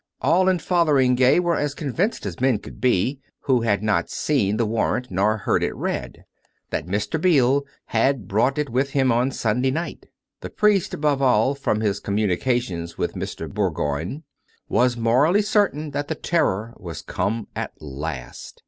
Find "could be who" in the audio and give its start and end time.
2.57-3.61